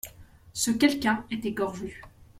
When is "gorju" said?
1.51-2.01